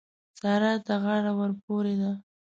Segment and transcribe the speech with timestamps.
[0.39, 2.11] سارا ته غاړه ورپورې ده.